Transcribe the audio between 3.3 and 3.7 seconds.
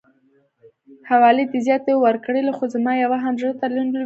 زړه ته